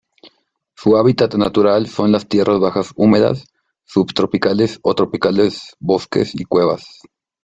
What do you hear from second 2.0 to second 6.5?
las tierras bajas húmedas subtropicales o tropicales bosques, y